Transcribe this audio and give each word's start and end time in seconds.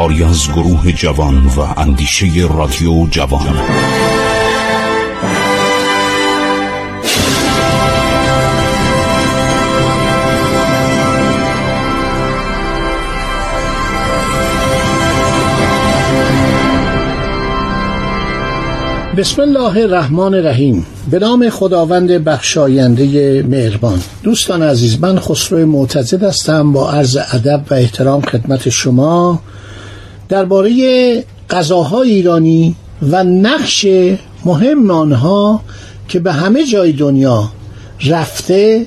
کاری 0.00 0.24
از 0.24 0.48
گروه 0.48 0.92
جوان 0.92 1.46
و 1.46 1.80
اندیشه 1.80 2.26
رادیو 2.54 3.06
جوان. 3.10 3.56
بسم 19.16 19.42
الله 19.42 19.76
الرحمن 19.76 20.34
الرحیم. 20.34 20.86
به 21.10 21.18
نام 21.18 21.50
خداوند 21.50 22.10
بخشاینده 22.10 23.42
مهربان. 23.42 24.00
دوستان 24.22 24.62
عزیز 24.62 25.00
من 25.00 25.18
خسرو 25.18 25.66
معتزد 25.66 26.22
هستم. 26.22 26.72
با 26.72 26.90
عرض 26.90 27.18
ادب 27.32 27.64
و 27.70 27.74
احترام 27.74 28.20
خدمت 28.20 28.68
شما 28.68 29.40
درباره 30.30 31.24
غذاهای 31.50 32.10
ایرانی 32.10 32.76
و 33.02 33.24
نقش 33.24 33.86
مهم 34.44 34.90
آنها 34.90 35.60
که 36.08 36.20
به 36.20 36.32
همه 36.32 36.64
جای 36.64 36.92
دنیا 36.92 37.48
رفته 38.06 38.86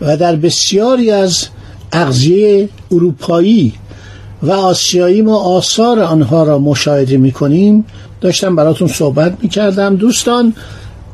و 0.00 0.16
در 0.16 0.36
بسیاری 0.36 1.10
از 1.10 1.46
اغذیه 1.92 2.68
اروپایی 2.92 3.72
و 4.42 4.52
آسیایی 4.52 5.22
ما 5.22 5.36
آثار 5.36 6.00
آنها 6.00 6.42
را 6.44 6.58
مشاهده 6.58 7.16
می 7.16 7.32
کنیم 7.32 7.84
داشتم 8.20 8.56
براتون 8.56 8.88
صحبت 8.88 9.36
می 9.42 9.48
کردم 9.48 9.96
دوستان 9.96 10.54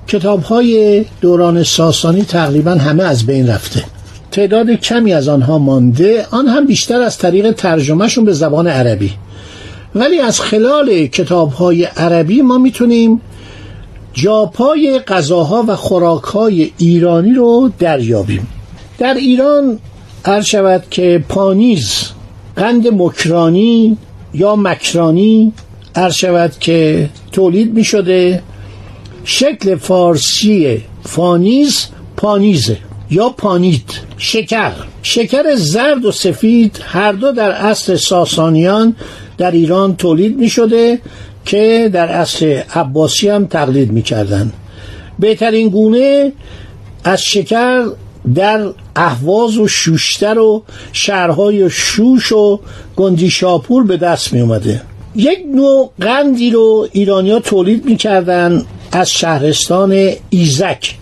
کتاب 0.06 0.42
های 0.42 1.04
دوران 1.20 1.62
ساسانی 1.62 2.24
تقریبا 2.24 2.70
همه 2.70 3.02
از 3.02 3.26
بین 3.26 3.48
رفته. 3.48 3.84
تعداد 4.30 4.70
کمی 4.70 5.12
از 5.12 5.28
آنها 5.28 5.58
مانده. 5.58 6.26
آن 6.30 6.46
هم 6.46 6.66
بیشتر 6.66 7.02
از 7.02 7.18
طریق 7.18 7.52
ترجمهشون 7.52 8.24
به 8.24 8.32
زبان 8.32 8.66
عربی. 8.66 9.12
ولی 9.94 10.20
از 10.20 10.40
خلال 10.40 11.06
کتاب 11.06 11.52
های 11.52 11.84
عربی 11.84 12.42
ما 12.42 12.58
می‌تونیم 12.58 13.20
جاپای 14.12 14.98
غذاها 14.98 15.64
و 15.68 15.76
خوراکهای 15.76 16.72
ایرانی 16.78 17.32
رو 17.32 17.70
دریابیم. 17.78 18.46
در 18.98 19.14
ایران 19.14 19.78
عرض 20.24 20.44
شود 20.44 20.84
که 20.90 21.24
پانیز 21.28 22.08
قند 22.56 22.88
مکرانی 22.88 23.96
یا 24.34 24.56
مکرانی 24.56 25.52
عرض 25.94 26.14
شود 26.14 26.52
که 26.60 27.10
تولید 27.32 27.74
می 27.74 27.84
شده 27.84 28.42
شکل 29.24 29.76
فارسی 29.76 30.82
فانیز 31.02 31.86
پانیزه 32.16 32.78
یا 33.10 33.28
پانید. 33.28 33.90
شکر. 34.18 34.72
شکر 35.02 35.54
زرد 35.54 36.04
و 36.04 36.12
سفید 36.12 36.80
هر 36.84 37.12
دو 37.12 37.32
در 37.32 37.50
اصل 37.50 37.96
ساسانیان 37.96 38.96
در 39.38 39.50
ایران 39.50 39.96
تولید 39.96 40.38
می 40.38 40.48
شده 40.48 40.98
که 41.44 41.90
در 41.92 42.08
اصل 42.08 42.60
عباسی 42.74 43.28
هم 43.28 43.46
تقلید 43.46 43.92
می 43.92 44.02
کردن. 44.02 44.52
بهترین 45.18 45.68
گونه 45.68 46.32
از 47.04 47.22
شکر 47.22 47.86
در 48.34 48.68
اهواز 48.96 49.58
و 49.58 49.68
شوشتر 49.68 50.38
و 50.38 50.62
شهرهای 50.92 51.70
شوش 51.70 52.32
و 52.32 52.60
گندی 52.96 53.30
شاپور 53.30 53.84
به 53.84 53.96
دست 53.96 54.32
می 54.32 54.40
اومده 54.40 54.82
یک 55.14 55.38
نوع 55.54 55.92
قندی 56.00 56.50
رو 56.50 56.88
ایرانیا 56.92 57.40
تولید 57.40 57.84
می‌کردن 57.84 58.62
از 58.92 59.10
شهرستان 59.10 60.10
ایزک 60.30 60.94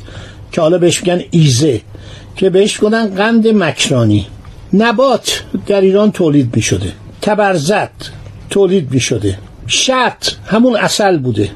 که 0.53 0.61
حالا 0.61 0.79
بهش 0.79 1.03
میگن 1.03 1.23
ایزه 1.31 1.81
که 2.37 2.51
بهش 2.51 2.83
میگن 2.83 3.15
قند 3.15 3.49
مکرانی. 3.49 4.27
نبات 4.73 5.43
در 5.67 5.81
ایران 5.81 6.13
تولید 6.13 6.57
می‌شده. 6.57 6.93
تبرزت 7.23 7.91
تولید 8.51 8.91
می‌شده. 8.91 9.39
شط 9.67 10.27
همون 10.47 10.77
اصل 10.77 11.19
بوده. 11.19 11.51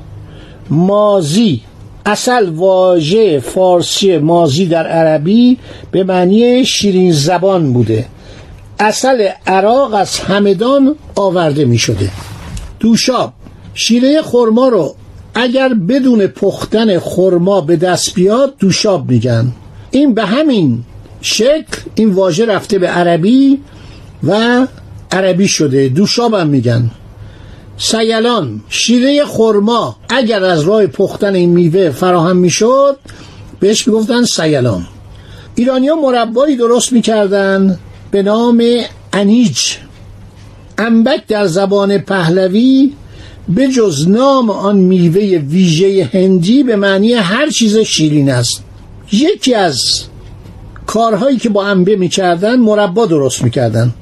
مازی 0.70 1.60
اصل 2.06 2.50
واژه 2.50 3.40
فارسی 3.40 4.18
مازی 4.18 4.66
در 4.66 4.86
عربی 4.86 5.58
به 5.90 6.04
معنی 6.04 6.64
شیرین 6.64 7.12
زبان 7.12 7.72
بوده. 7.72 8.06
اصل 8.78 9.28
عراق 9.46 9.94
از 9.94 10.18
همدان 10.18 10.94
آورده 11.16 11.64
می 11.64 11.78
شده 11.78 12.10
دوشاب. 12.80 13.32
شیره 13.74 14.22
خرما 14.22 14.68
رو 14.68 14.94
اگر 15.34 15.68
بدون 15.68 16.26
پختن 16.26 16.98
خرما 16.98 17.60
به 17.60 17.76
دست 17.76 18.14
بیاد 18.14 18.54
دوشاب 18.58 19.10
میگن. 19.10 19.52
این 19.90 20.14
به 20.14 20.24
همین 20.24 20.84
شکل 21.20 21.80
این 21.94 22.10
واژه 22.10 22.46
رفته 22.46 22.78
به 22.78 22.88
عربی 22.88 23.58
و 24.24 24.66
عربی 25.10 25.48
شده 25.48 25.88
دوشاب 25.88 26.34
هم 26.34 26.46
میگن. 26.46 26.90
سیلان 27.78 28.60
شیره 28.68 29.24
خرما 29.24 29.96
اگر 30.08 30.44
از 30.44 30.62
راه 30.62 30.86
پختن 30.86 31.34
این 31.34 31.50
میوه 31.50 31.90
فراهم 31.90 32.36
می‌شد 32.36 32.98
بهش 33.60 33.88
می‌گفتن 33.88 34.24
سیلان. 34.24 34.86
ایرانیا 35.54 35.96
مربایی 35.96 36.56
درست 36.56 36.92
می‌کردن 36.92 37.78
به 38.10 38.22
نام 38.22 38.62
انیج. 39.12 39.58
انبک 40.78 41.26
در 41.26 41.46
زبان 41.46 41.98
پهلوی 41.98 42.92
به 43.48 43.68
جز 43.68 44.08
نام 44.08 44.50
آن 44.50 44.76
میوه 44.76 45.38
ویژه 45.38 46.10
هندی 46.12 46.62
به 46.62 46.76
معنی 46.76 47.12
هر 47.12 47.50
چیز 47.50 47.78
شیرین 47.78 48.30
است. 48.30 48.62
یکی 49.12 49.54
از 49.54 49.78
کارهایی 50.86 51.38
که 51.38 51.48
با 51.48 51.64
انبه 51.64 51.96
می‌کردن 51.96 52.56
مربا 52.56 53.06
درست 53.06 53.42
می‌کردن. 53.42 53.94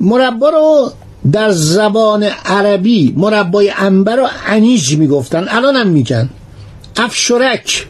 مربا 0.00 0.48
رو 0.48 0.92
در 1.32 1.50
زبان 1.50 2.22
عربی 2.44 3.14
مربای 3.16 3.72
انبه 3.76 4.16
رو 4.16 4.28
انیج 4.46 4.96
می‌گفتن. 4.96 5.46
الان 5.48 5.76
هم 5.76 5.86
میگن. 5.86 6.28
افشرک. 6.96 7.86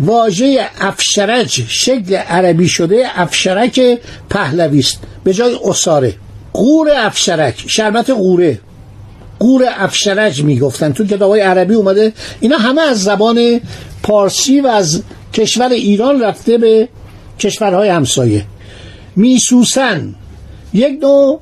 واژه 0.00 0.66
افشرج 0.80 1.64
شکل 1.68 2.14
عربی 2.14 2.68
شده. 2.68 3.06
افشرک 3.14 3.80
پهلوی 4.30 4.78
است. 4.78 4.98
به 5.24 5.34
جای 5.34 5.58
اساره 5.64 6.14
قور 6.52 6.90
افشرک. 6.96 7.64
شربت 7.66 8.10
قوره 8.10 8.60
قور 9.38 9.64
افشرج 9.76 10.42
می‌گفتن. 10.42 10.92
تو 10.92 11.06
کتابای 11.06 11.40
عربی 11.40 11.74
اومده. 11.74 12.12
اینا 12.40 12.56
همه 12.56 12.82
از 12.82 13.02
زبان 13.02 13.60
پارسی 14.02 14.60
و 14.60 14.66
از 14.66 15.02
کشور 15.34 15.68
ایران 15.68 16.22
رفته 16.22 16.58
به 16.58 16.88
کشورهای 17.38 17.88
همسایه. 17.88 18.44
میسوسن. 19.16 20.14
یک 20.74 20.98
نوع 21.02 21.40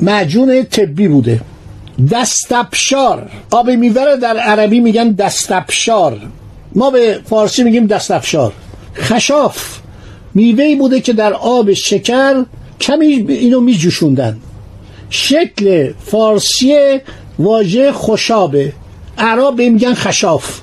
معجون 0.00 0.62
طبی 0.62 1.08
بوده. 1.08 1.40
دستبشار. 2.10 3.30
آب 3.50 3.70
میوه 3.70 4.16
در 4.16 4.36
عربی 4.36 4.80
میگن 4.80 5.12
دستبشار. 5.12 6.20
ما 6.74 6.90
به 6.90 7.20
فارسی 7.24 7.62
میگیم 7.62 7.86
دستبشار. 7.86 8.52
خشاف. 8.96 9.78
میوهی 10.34 10.76
بوده 10.76 11.00
که 11.00 11.12
در 11.12 11.32
آب 11.32 11.72
شکر 11.72 12.44
کمی 12.80 13.06
اینو 13.06 13.60
میجوشوندن. 13.60 14.38
شکل 15.10 15.92
فارسی 15.92 17.00
واژه 17.38 17.92
خوشابه. 17.92 18.72
عرب 19.18 19.60
میگن 19.60 19.94
خشاف. 19.94 20.60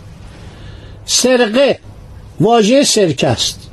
سرقه. 1.06 1.80
واژه 2.40 2.84
سرکه 2.84 3.28
است 3.28 3.65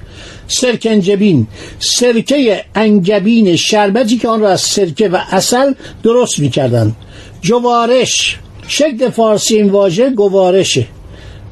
سرکنجبین 0.52 1.46
سرکه 1.78 2.64
انگبین 2.74 3.56
شربتی 3.56 4.16
که 4.16 4.28
آن 4.28 4.40
را 4.40 4.50
از 4.50 4.60
سرکه 4.60 5.08
و 5.08 5.18
اصل 5.30 5.74
درست 6.02 6.38
می‌کردن 6.38 6.96
جوارش 7.42 8.38
شکل 8.68 9.10
فارسی 9.10 9.56
این 9.56 9.70
واژه 9.70 10.10
گوارشه. 10.10 10.86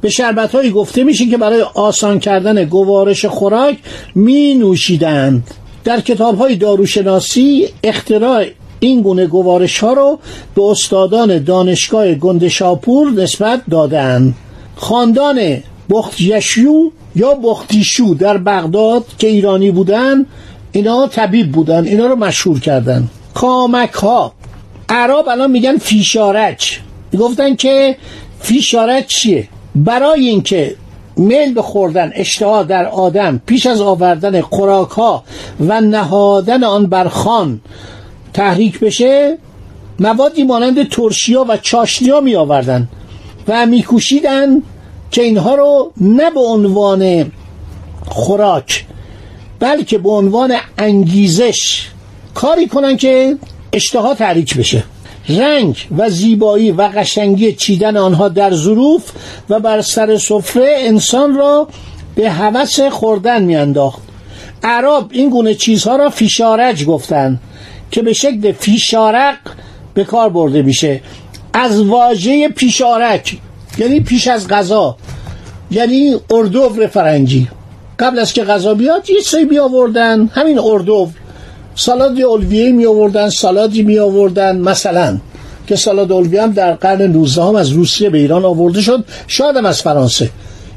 به 0.00 0.10
شربت 0.10 0.54
هایی 0.54 0.70
گفته 0.70 1.04
میشه 1.04 1.26
که 1.26 1.36
برای 1.36 1.60
آسان 1.60 2.18
کردن 2.18 2.64
گوارش 2.64 3.24
خوراک 3.24 3.78
می 4.14 4.54
نوشیدند 4.54 5.50
در 5.84 6.00
کتاب 6.00 6.38
های 6.38 6.56
داروشناسی 6.56 7.68
اختراع 7.84 8.46
این 8.80 9.02
گونه 9.02 9.26
گوارش 9.26 9.78
ها 9.78 9.92
رو 9.92 10.18
به 10.54 10.62
استادان 10.62 11.44
دانشگاه 11.44 12.14
گندشاپور 12.14 13.10
نسبت 13.10 13.62
دادن 13.70 14.34
خاندان 14.76 15.62
بختیشیو 15.90 16.90
یا 17.14 17.34
بختیشو 17.34 18.14
در 18.18 18.38
بغداد 18.38 19.04
که 19.18 19.26
ایرانی 19.26 19.70
بودن 19.70 20.26
اینا 20.72 21.06
طبیب 21.06 21.52
بودن 21.52 21.84
اینا 21.84 22.06
رو 22.06 22.16
مشهور 22.16 22.60
کردن. 22.60 23.08
کامک 23.34 23.92
ها 23.92 24.32
عرب 24.88 25.28
الان 25.28 25.50
میگن 25.50 25.76
فیشارج. 25.76 26.78
گفتن 27.18 27.56
که 27.56 27.96
فیشارج 28.40 29.06
چیه؟ 29.06 29.48
برای 29.74 30.28
اینکه 30.28 30.76
میل 31.16 31.54
به 31.54 31.62
خوردن 31.62 32.12
اشتها 32.14 32.62
در 32.62 32.86
آدم 32.86 33.40
پیش 33.46 33.66
از 33.66 33.80
آوردن 33.80 34.40
خوراک 34.40 34.90
ها 34.90 35.24
و 35.60 35.80
نهادن 35.80 36.64
آن 36.64 36.86
بر 36.86 37.08
خان 37.08 37.60
تحریک 38.34 38.80
بشه 38.80 39.38
موادی 39.98 40.44
مانند 40.44 40.88
ترشیا 40.88 41.46
و 41.48 41.56
چاشنیا 41.56 42.20
می 42.20 42.36
آوردن 42.36 42.88
و 43.48 43.66
میکوشیدن 43.66 44.62
که 45.10 45.22
اینها 45.22 45.54
رو 45.54 45.92
نه 46.00 46.30
به 46.30 46.40
عنوان 46.40 47.32
خوراک 48.06 48.84
بلکه 49.60 49.98
به 49.98 50.10
عنوان 50.10 50.54
انگیزش 50.78 51.88
کاری 52.34 52.66
کنن 52.66 52.96
که 52.96 53.36
اشتها 53.72 54.14
تحریک 54.14 54.56
بشه. 54.56 54.84
رنگ 55.28 55.88
و 55.98 56.10
زیبایی 56.10 56.72
و 56.72 56.82
قشنگی 56.82 57.52
چیدن 57.52 57.96
آنها 57.96 58.28
در 58.28 58.54
ظروف 58.54 59.10
و 59.50 59.60
بر 59.60 59.80
سر 59.80 60.16
سفره 60.16 60.74
انسان 60.78 61.34
را 61.34 61.68
به 62.14 62.30
هوس 62.30 62.80
خوردن 62.80 63.42
میانداخت. 63.42 64.02
عرب 64.62 65.06
این 65.10 65.30
گونه 65.30 65.54
چیزها 65.54 65.96
را 65.96 66.10
فیشارج 66.10 66.84
گفتند 66.84 67.40
که 67.90 68.02
به 68.02 68.12
شکل 68.12 68.52
فیشارق 68.52 69.36
به 69.94 70.04
کار 70.04 70.28
برده 70.28 70.62
میشه. 70.62 71.00
از 71.52 71.82
واژه 71.82 72.48
پیشارک 72.48 73.36
یعنی 73.78 74.00
پیش 74.00 74.28
از 74.28 74.48
غذا. 74.48 74.96
یعنی 75.70 76.16
اردوور 76.30 76.86
فرنگی. 76.86 77.48
قبل 77.98 78.18
از 78.18 78.32
که 78.32 78.44
غذا 78.44 78.74
بیاد 78.74 79.10
یه 79.10 79.20
سری 79.24 79.44
می 79.44 79.58
آوردن 79.58 80.26
همین 80.26 80.58
اردو 80.58 81.10
سالاد 81.74 82.20
اولویه 82.20 82.72
می 82.72 82.86
آوردن 82.86 83.28
سالادی 83.28 83.82
می 83.82 83.98
آوردن 83.98 84.58
مثلا 84.58 85.18
که 85.66 85.76
سالاد 85.76 86.12
اولویه 86.12 86.42
هم 86.42 86.52
در 86.52 86.72
قرن 86.72 87.02
19 87.02 87.42
هم 87.42 87.54
از 87.54 87.70
روسیه 87.70 88.10
به 88.10 88.18
ایران 88.18 88.44
آورده 88.44 88.80
شد. 88.80 89.04
شاید 89.26 89.56
هم 89.56 89.66
از 89.66 89.82
فرانسه. 89.82 90.30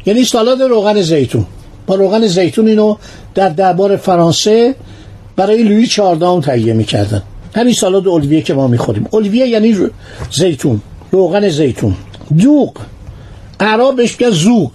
یعنی 0.06 0.24
سالاد 0.24 0.62
روغن 0.62 1.02
زیتون. 1.02 1.46
با 1.88 1.96
روغن 1.96 2.28
زیتون 2.28 2.68
اینو 2.68 2.96
در 3.36 3.50
دربار 3.50 3.98
فرانسه 3.98 4.76
برای 5.36 5.64
لویی 5.64 5.88
چهاردهم 5.88 6.42
تهیه 6.42 6.74
می‌کردن. 6.74 7.22
همین 7.56 7.74
سالاد 7.74 8.08
اولویه 8.08 8.42
که 8.42 8.54
ما 8.54 8.68
می‌خوریم. 8.68 9.08
اولویه 9.12 9.48
یعنی 9.48 9.78
زیتون. 10.32 10.82
روغن 11.12 11.50
زیتون. 11.50 11.96
دوغ 12.38 12.74
عربش 13.60 14.18
که 14.18 14.30
زوق 14.30 14.72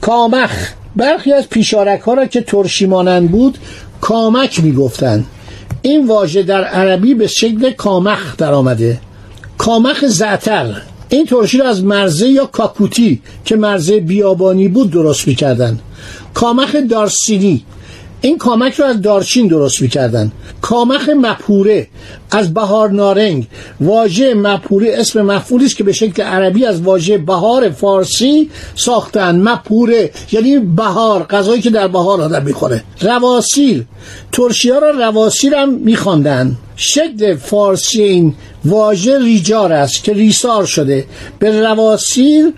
کامخ. 0.00 0.50
برخی 0.96 1.32
از 1.32 1.48
پیشارک 1.48 2.00
ها 2.00 2.14
را 2.14 2.26
که 2.26 2.40
ترشی 2.40 2.86
مانند 2.86 3.30
بود 3.30 3.58
کامک 4.00 4.64
می‌گفتند. 4.64 5.26
این 5.82 6.06
واژه 6.06 6.42
در 6.42 6.64
عربی 6.64 7.14
به 7.14 7.26
شکل 7.26 7.70
کامخ 7.70 8.36
در 8.36 8.52
آمده. 8.52 9.00
کامخ 9.58 10.04
زعتر. 10.04 10.82
این 11.08 11.26
ترشی 11.26 11.58
را 11.58 11.68
از 11.68 11.84
مرزه 11.84 12.28
یا 12.28 12.46
کاکوتی 12.46 13.22
که 13.44 13.56
مرزه 13.56 14.00
بیابانی 14.00 14.68
بود 14.68 14.90
درست 14.90 15.28
می‌کردن 15.28 15.78
کامخ 16.34 16.76
دارسینی. 16.90 17.64
این 18.24 18.38
کامک 18.38 18.74
رو 18.74 18.84
از 18.84 19.02
دارچین 19.02 19.46
درست 19.46 19.82
می‌کردن. 19.82 20.32
کامخ 20.60 21.08
مپوره 21.08 21.86
از 22.30 22.54
بهار 22.54 22.90
نارنگ. 22.90 23.46
واژه 23.80 24.34
مپوره 24.34 24.94
اسم 24.98 25.22
مفعولی 25.22 25.64
است 25.64 25.76
که 25.76 25.84
به 25.84 25.92
شکل 25.92 26.22
عربی 26.22 26.66
از 26.66 26.80
واژه 26.80 27.18
بهار 27.18 27.70
فارسی 27.70 28.50
ساختن. 28.74 29.36
مپوره 29.48 30.10
یعنی 30.32 30.58
بهار 30.58 31.22
غذایی 31.22 31.62
که 31.62 31.70
در 31.70 31.88
بهار 31.88 32.20
آدم 32.20 32.42
می‌خوره. 32.42 32.84
رواسیل 33.00 33.84
ترشی 34.32 34.70
ها 34.70 34.78
را 34.78 34.90
رواسیل 34.90 35.54
هم 35.54 35.74
میخواندن. 35.74 36.56
شکل 36.76 37.36
فارسی 37.36 38.02
این 38.02 38.34
واژه 38.64 39.18
ریجار 39.18 39.72
است 39.72 40.04
که 40.04 40.12
ریسار 40.12 40.66
شده. 40.66 41.04
به 41.38 41.60
رواسیل 41.60 42.52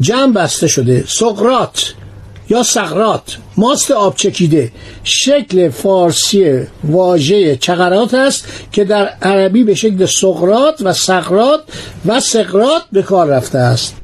جمع 0.00 0.32
بسته 0.32 0.68
شده. 0.68 1.04
سقرات 1.08 1.94
یا 2.52 2.62
سقرات 2.62 3.38
ماست 3.56 3.90
آب 3.90 4.16
چکیده. 4.16 4.72
شکل 5.04 5.70
فارسی 5.70 6.66
واژه 6.84 7.56
چقرات 7.56 8.14
است 8.14 8.44
که 8.72 8.84
در 8.84 9.06
عربی 9.22 9.64
به 9.64 9.74
شکل 9.74 10.06
سقرات 10.06 10.80
و 10.80 10.92
سقرات 10.92 11.60
و 12.06 12.20
سقرات 12.20 12.82
به 12.92 13.02
کار 13.02 13.26
رفته 13.26 13.58
است. 13.58 13.96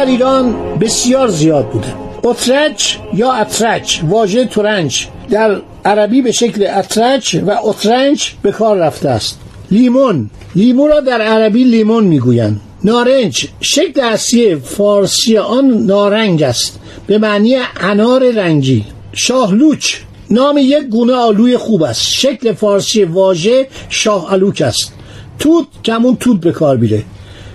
در 0.00 0.06
ایران 0.06 0.78
بسیار 0.78 1.28
زیاد 1.28 1.68
بوده. 1.68 1.94
اترج 2.22 2.94
یا 3.14 3.32
اترج 3.32 4.00
واژه 4.08 4.44
ترنج. 4.44 5.06
در 5.30 5.60
عربی 5.84 6.22
به 6.22 6.32
شکل 6.32 6.66
اترج 6.66 7.34
و 7.34 7.50
اترنج 7.64 8.32
به 8.42 8.52
کار 8.52 8.76
رفته 8.76 9.08
است. 9.08 9.40
لیمون. 9.70 10.30
لیمون 10.56 10.90
را 10.90 11.00
در 11.00 11.20
عربی 11.20 11.64
لیمون 11.64 12.04
می‌گویند. 12.04 12.60
نارنج. 12.84 13.48
شکل 13.60 14.00
اصلی 14.00 14.56
فارسی 14.56 15.38
آن 15.38 15.86
نارنگ 15.86 16.42
است. 16.42 16.80
به 17.06 17.18
معنی 17.18 17.56
انار 17.80 18.32
رنگی. 18.32 18.84
شاهلوچ. 19.12 19.96
نام 20.30 20.58
یک 20.58 20.82
گونه 20.82 21.12
آلوی 21.12 21.56
خوب 21.56 21.82
است. 21.82 22.02
شکل 22.02 22.52
فارسی 22.52 23.04
واژه 23.04 23.68
شاه 23.88 24.32
الوک 24.32 24.62
است. 24.66 24.92
توت 25.38 25.66
کمون 25.84 26.16
توت 26.16 26.40
به 26.40 26.52
کار 26.52 26.76
میره. 26.76 27.02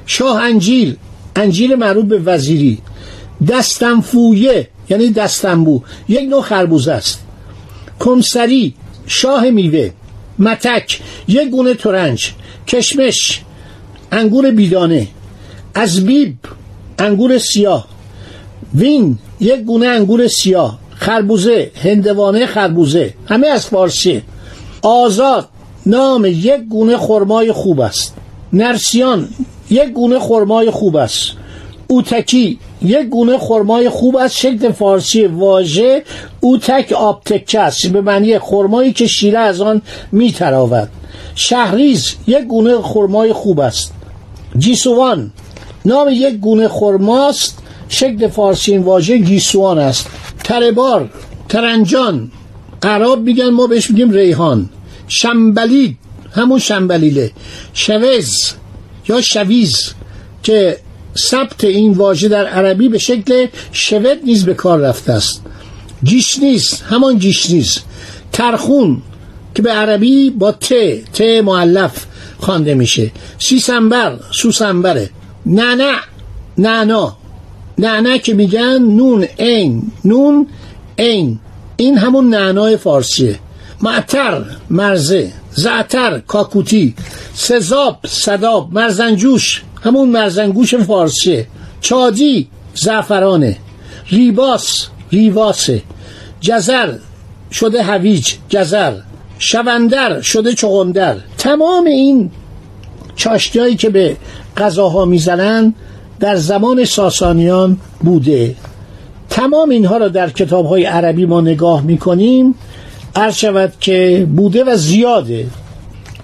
شاه 0.06 0.44
انجیل 0.44 0.96
انجیل 1.36 1.76
مربوط 1.76 2.06
به 2.06 2.20
وزیری. 2.20 2.78
دستنفویه 3.48 4.68
یعنی 4.90 5.10
دستنبو 5.10 5.82
یک 6.10 6.30
نوع 6.30 6.42
خربوزه 6.42 6.92
است. 6.92 7.20
کمسری 8.00 8.74
شاه 9.08 9.50
میوه. 9.50 9.90
متک 10.40 11.00
یک 11.28 11.50
گونه 11.50 11.74
ترنج. 11.74 12.32
کشمش 12.68 13.42
انگور 14.12 14.52
بیدانه. 14.52 15.08
ازبیب 15.74 16.38
انگور 17.00 17.38
سیاه. 17.38 17.88
وین 18.74 19.18
یک 19.40 19.60
گونه 19.60 19.88
انگور 19.88 20.28
سیاه. 20.28 20.80
خربوزه 20.96 21.72
هندوانه 21.84 22.46
خربوزه. 22.46 23.14
همه 23.28 23.48
از 23.48 23.66
فارسی. 23.66 24.22
آزاد 24.82 25.50
نام 25.86 26.26
یک 26.26 26.62
گونه 26.70 26.98
خرمای 26.98 27.52
خوب 27.52 27.80
است. 27.80 28.14
نرسیان 28.54 29.30
یک 29.70 29.90
گونه 29.90 30.20
خرمای 30.20 30.72
خوب 30.72 30.96
است. 30.96 31.32
اوتکی 31.88 32.60
یک 32.82 33.10
گونه 33.10 33.38
خرمای 33.38 33.90
خوب 33.90 34.16
است. 34.16 34.36
شکل 34.36 34.72
فارسی 34.72 35.26
واژه 35.26 36.04
اوتک 36.40 36.92
آبتکه 36.92 37.60
است. 37.60 37.88
به 37.88 38.02
معنی 38.02 38.40
خرمایی 38.40 38.94
که 38.94 39.08
شیره 39.08 39.40
از 39.40 39.62
آن 39.62 39.82
میتراود. 40.12 40.90
شهریز 41.36 42.16
یک 42.28 42.44
گونه 42.44 42.82
خرمای 42.82 43.34
خوب 43.34 43.60
است. 43.60 43.94
جیسوان 44.58 45.32
نام 45.86 46.08
یک 46.12 46.36
گونه 46.36 46.68
خرماست 46.68 47.58
شکل 47.90 48.28
فارسی 48.28 48.72
این 48.72 48.82
واژه 48.82 49.18
گیسوان 49.18 49.80
است. 49.80 50.08
تربار 50.44 51.10
ترنجان. 51.50 52.32
قراب 52.82 53.20
میگن 53.20 53.50
ما 53.50 53.68
بهش 53.68 53.90
میگیم 53.90 54.12
ریحان. 54.12 54.70
شنبلید 55.08 55.98
همون 56.32 56.60
شنبلیله. 56.60 57.32
شوز 57.74 58.54
یا 59.08 59.22
شویز 59.22 59.94
که 60.44 60.78
ثبت 61.18 61.64
این 61.64 61.92
واژه 61.92 62.28
در 62.28 62.46
عربی 62.46 62.90
به 62.90 62.98
شکل 62.98 63.48
شود 63.72 64.18
نیز 64.24 64.46
به 64.46 64.54
کار 64.54 64.80
رفته 64.80 65.14
است. 65.14 65.42
گیشنیز 66.04 66.82
همان 66.82 67.18
گیشنیز 67.18 67.80
ترخون 68.32 69.02
که 69.56 69.62
به 69.62 69.72
عربی 69.72 70.30
با 70.30 70.52
ت 70.52 70.74
ت 71.14 71.22
معلف 71.22 72.06
خوانده 72.38 72.74
میشه. 72.74 73.12
سیسنبر 73.40 74.20
سوسنبره. 74.32 75.10
نعنع 75.46 75.96
نعنا. 76.58 77.18
نعنا 77.78 78.18
که 78.18 78.34
میگن 78.34 78.78
نون 78.78 79.28
این 79.38 79.92
نون 80.06 80.48
این 80.96 81.40
این 81.78 81.98
همون 81.98 82.30
نعنای 82.30 82.78
فارسیه. 82.78 83.40
معتر 83.82 84.46
مرزه. 84.70 85.32
زعتر 85.56 86.20
کاکوتی 86.20 86.94
سزاب 87.34 88.00
صداب 88.08 88.74
مرزنجوش 88.74 89.64
همون 89.84 90.10
مرزنگوش 90.10 90.76
فارسیه 90.76 91.48
چادی 91.82 92.48
زعفرانه 92.76 93.58
ریباس 94.12 94.88
ریواسه 95.12 95.82
جزر 96.42 96.94
شده 97.52 97.84
هویج 97.84 98.34
جزر 98.50 98.94
شوندر 99.40 100.22
شده 100.22 100.54
چغندر. 100.54 101.16
تمام 101.38 101.86
این 101.86 102.32
چاشتیایی 103.16 103.76
که 103.76 103.90
به 103.90 104.18
غذاها 104.58 105.06
می‌زنن 105.06 105.74
در 106.20 106.36
زمان 106.36 106.86
ساسانیان 106.86 107.78
بوده. 108.00 108.56
تمام 109.30 109.70
اینها 109.70 109.98
را 109.98 110.08
در 110.08 110.30
کتاب 110.30 110.66
های 110.66 110.86
عربی 110.86 111.26
ما 111.26 111.42
نگاه 111.42 111.82
می‌کنیم. 111.82 112.56
عرض 113.16 113.36
شود 113.36 113.74
که 113.80 114.28
بوده 114.36 114.64
و 114.64 114.76
زیاده. 114.76 115.48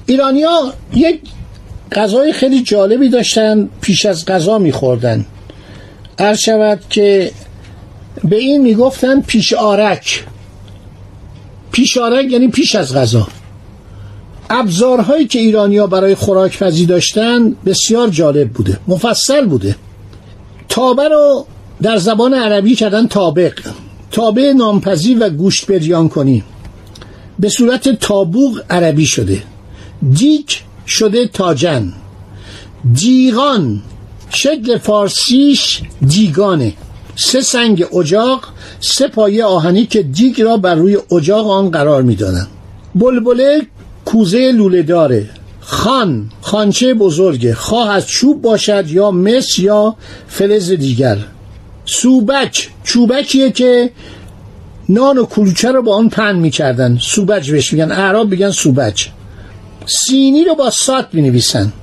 ایرانیا 0.06 0.74
یک 0.94 1.20
غذای 1.92 2.34
خیلی 2.34 2.64
جالبی 2.64 3.10
داشتن 3.10 3.70
پیش 3.82 4.06
از 4.06 4.26
غذا 4.26 4.58
میخوردن. 4.58 5.26
عرض 6.20 6.40
شود 6.40 6.80
که 6.90 7.32
به 8.24 8.36
این 8.36 8.62
می‌گفتن 8.62 9.22
پیش 9.22 9.54
آرک. 9.54 10.26
پیش 11.72 11.98
آرک 11.98 12.32
یعنی 12.32 12.48
پیش 12.48 12.76
از 12.76 12.96
غذا. 12.96 13.28
ابزارهایی 14.50 15.28
که 15.28 15.40
ایرانیا 15.40 15.88
برای 15.88 16.16
خوراک 16.16 16.60
پزی 16.60 16.86
داشتن 16.86 17.56
بسیار 17.66 18.08
جالب 18.08 18.50
بوده 18.50 18.80
مفصل 18.88 19.46
بوده. 19.46 19.76
تابه 20.70 21.08
رو 21.08 21.46
در 21.82 21.98
زبان 21.98 22.34
عربی 22.34 22.76
کردن 22.76 23.08
تابق. 23.08 23.54
تابع 24.12 24.54
نامپزی 24.54 25.16
و 25.16 25.30
گوشت 25.30 25.66
بریان 25.66 26.10
کنی. 26.10 26.44
به 27.42 27.50
صورت 27.50 27.90
تابوغ 27.90 28.62
عربی 28.70 29.06
شده. 29.06 29.44
دیگ 30.14 30.50
شده 30.88 31.28
تاجن. 31.28 31.94
دیغان 32.94 33.82
شکل 34.30 34.78
فارسیش 34.78 35.82
دیگانه 36.08 36.74
سه 37.16 37.42
سنگ 37.42 37.96
اجاق 37.96 38.48
سه 38.80 39.08
پایه 39.08 39.44
آهنی 39.46 39.86
که 39.86 40.04
دیگ 40.04 40.42
را 40.42 40.58
بر 40.58 40.76
روی 40.76 40.98
اجاق 41.12 41.48
آن 41.48 41.70
قرار 41.72 42.02
می‌دادند 42.02 42.48
بلبله 42.96 43.62
کوزه 44.06 44.52
لوله 44.52 44.82
داره 44.82 45.30
خان 45.62 46.30
خانچه 46.42 46.94
بزرگه. 46.94 47.54
خواه 47.54 47.90
از 47.90 48.08
چوب 48.08 48.42
باشد 48.42 48.84
یا 48.88 49.12
مس 49.12 49.60
یا 49.60 49.96
فلز 50.28 50.72
دیگر. 50.72 51.18
سوبک 51.86 52.70
چوبکیه 52.84 53.52
که 53.52 53.92
نان 54.94 55.18
و 55.18 55.26
کلوچه 55.26 55.72
رو 55.72 55.82
با 55.82 55.96
آن 55.96 56.10
پن 56.10 56.36
می‌کردن. 56.36 56.98
سوبج 57.02 57.52
بهش 57.52 57.74
میگن. 57.74 57.92
اعراب 57.92 58.30
میگن 58.30 58.52
سوبج. 58.52 59.08
سینی 59.86 60.44
رو 60.44 60.56
با 60.56 60.70
سات 60.70 61.08
می 61.14 61.22
نویسن 61.22 61.74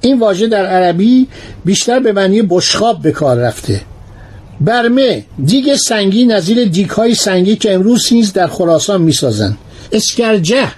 این 0.00 0.18
واژه 0.18 0.46
در 0.46 0.66
عربی 0.66 1.26
بیشتر 1.64 2.00
به 2.00 2.12
معنی 2.12 2.42
بشخاب 2.42 3.02
به 3.02 3.12
کار 3.12 3.36
رفته. 3.36 3.80
برمه 4.60 5.24
دیگ 5.44 5.76
سنگی 5.76 6.26
نظیر 6.26 6.64
دیگ 6.64 7.12
سنگی 7.12 7.56
که 7.56 7.74
امروز 7.74 8.12
نیز 8.12 8.32
در 8.32 8.46
خراسان 8.46 9.02
می 9.02 9.12
سازن. 9.12 9.56
اسکرجه 9.92 10.68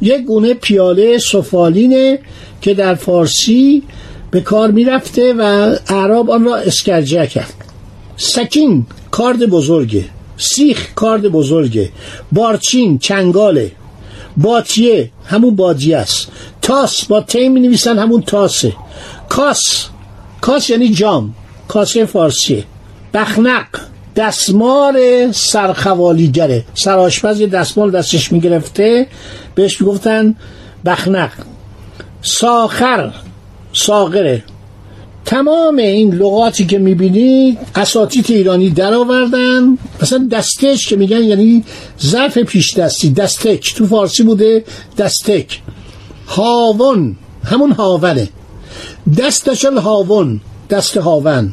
یک 0.00 0.24
گونه 0.24 0.54
پیاله 0.54 1.18
سفالینه 1.18 2.18
که 2.60 2.74
در 2.74 2.94
فارسی 2.94 3.82
به 4.30 4.40
کار 4.40 4.70
می 4.70 4.84
رفته 4.84 5.32
و 5.32 5.42
اعراب 5.88 6.30
آن 6.30 6.44
را 6.44 6.56
اسکرجه 6.56 7.26
کرد. 7.26 7.54
سکین 8.16 8.86
کارد 9.10 9.46
بزرگه. 9.46 10.04
سیخ 10.38 10.94
کارد 10.94 11.28
بزرگه. 11.28 11.90
بارچین 12.32 12.98
چنگاله. 12.98 13.72
باتیه 14.36 15.10
همون 15.26 15.56
بادیه 15.56 15.96
است. 15.96 16.28
تاس 16.62 17.04
با 17.04 17.20
تی 17.20 17.48
می 17.48 17.60
نویسن 17.60 17.98
همون 17.98 18.22
تاسه. 18.22 18.72
کاس 19.28 19.88
کاس 20.40 20.70
یعنی 20.70 20.88
جام. 20.88 21.34
کاسه 21.68 22.06
فارسیه. 22.06 22.64
بخنق 23.14 23.66
دستمال 24.16 25.28
سرخوالیگره 25.32 26.64
سرآشپز 26.74 27.40
یه 27.40 27.46
دستمال 27.46 27.90
دستش 27.90 28.32
می‌گرفته. 28.32 29.06
بهش 29.54 29.80
می‌گفتن 29.80 30.36
بخنق. 30.84 31.30
ساخر 32.22 33.12
ساغره. 33.72 34.44
تمام 35.28 35.76
این 35.76 36.14
لغاتی 36.14 36.66
که 36.66 36.78
می‌بینید 36.78 37.58
اساتید 37.74 38.26
ایرانی 38.28 38.70
در 38.70 38.94
آوردن 38.94 39.78
مثلا 40.02 40.28
دستش 40.32 40.88
که 40.88 40.96
میگن 40.96 41.24
یعنی 41.24 41.64
ظرف 42.02 42.38
پیش 42.38 42.74
دستی 42.74 43.10
دستک. 43.10 43.74
تو 43.74 43.86
فارسی 43.86 44.22
بوده 44.22 44.64
دستک. 44.98 45.60
هاون. 46.28 47.16
همون 47.44 47.72
هاونه. 47.72 48.28
دستشل 49.18 49.78
هاون 49.78 50.40
دست 50.70 50.96
هاون. 50.96 51.52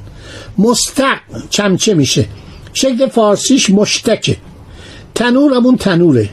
مستق. 0.57 1.19
چمچه 1.49 1.93
میشه. 1.93 2.25
شکل 2.73 3.07
فارسیش 3.07 3.69
مشتکه. 3.69 4.37
تنور 5.15 5.53
همون 5.53 5.77
تنوره. 5.77 6.29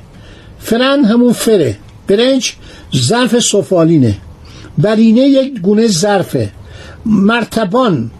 فرن 0.59 1.05
همون 1.05 1.33
فره. 1.33 1.77
برنج 2.07 2.53
ظرف 2.97 3.39
سفالینه. 3.39 4.17
برینه 4.79 5.21
یک 5.21 5.61
گونه 5.61 5.87
ظرفه. 5.87 6.51
مرتبان 7.07 8.11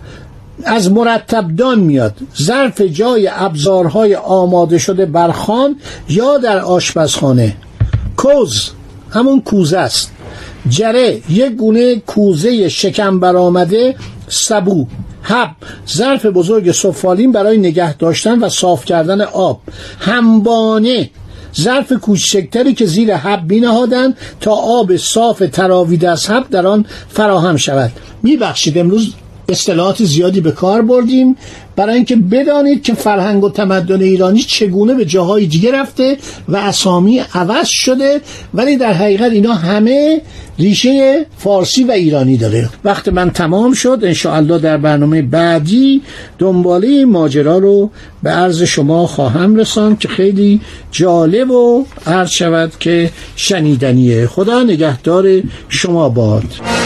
از 0.65 0.93
مرتبدان 0.93 1.81
میاد. 1.81 2.17
ظرف 2.43 2.81
جای 2.81 3.31
ابزارهای 3.33 4.15
آماده 4.15 4.79
شده 4.79 5.07
برخان 5.07 5.77
یا 6.09 6.39
در 6.39 6.59
آشپزخانه. 6.59 7.57
کوز 8.17 8.71
همون 9.11 9.41
کوزه 9.41 9.79
است. 9.79 10.13
جره 10.69 11.23
یک 11.29 11.53
گونه 11.53 11.97
کوزه 11.97 12.69
شکم 12.69 13.21
برآمده 13.21 13.97
سبو. 14.29 14.87
هب 15.23 15.51
ظرف 15.89 16.27
بزرگ 16.27 16.73
سفالین 16.73 17.33
برای 17.33 17.59
نگه 17.59 17.97
داشتن 17.97 18.39
و 18.39 18.49
صاف 18.49 18.85
کردن 18.85 19.21
آب. 19.21 19.61
همبانه 19.99 21.11
ظرف 21.61 21.93
کوچکتری 21.93 22.75
که 22.75 22.87
زیر 22.87 23.17
حب 23.17 23.53
می 23.53 23.61
نهادن 23.61 24.15
تا 24.41 24.53
آب 24.53 24.97
صاف 24.97 25.43
تراویده 25.53 26.11
از 26.11 26.31
حب 26.31 26.51
در 26.51 26.67
آن 26.67 26.85
فراهم 27.09 27.57
شود. 27.57 27.91
میبخشید 28.23 28.79
امروز 28.79 29.15
اصطلاحات 29.49 30.05
زیادی 30.05 30.41
به 30.41 30.53
کار 30.53 30.83
بردیم. 30.83 31.37
برای 31.77 31.95
اینکه 31.95 32.17
بدانید 32.17 32.83
که 32.83 32.95
فرهنگ 32.95 33.45
و 33.45 33.51
تمدن 33.51 34.03
ایرانی 34.03 34.41
چگونه 34.41 34.95
به 34.95 35.05
جاهای 35.05 35.47
دیگه 35.47 35.73
رفته 35.73 36.17
و 36.49 36.57
اسامی 36.57 37.19
عوض 37.35 37.69
شده 37.69 38.21
ولی 38.55 38.77
در 38.77 38.93
حقیقت 38.93 39.33
اینا 39.33 39.55
همه 39.55 40.21
ریشه 40.59 41.27
فارسی 41.39 41.85
و 41.85 41.91
ایرانی 41.91 42.37
داره. 42.37 42.69
وقت 42.85 43.09
من 43.09 43.31
تمام 43.31 43.73
شد. 43.73 43.99
انشاءالله 44.03 44.59
در 44.59 44.77
برنامه 44.77 45.23
بعدی 45.23 46.03
دنباله 46.39 47.05
ماجرا 47.05 47.59
رو 47.59 47.91
به 48.23 48.31
عرض 48.31 48.63
شما 48.63 49.07
خواهم 49.07 49.57
رسان 49.57 49.97
که 49.97 50.09
خیلی 50.09 50.61
جالب 50.91 51.51
و 51.51 51.87
عرض 52.07 52.31
شود 52.31 52.73
که 52.81 53.11
شنیدنیه. 53.37 54.27
خدا 54.27 54.63
نگهدار 54.63 55.43
شما 55.69 56.09
باد. 56.09 56.82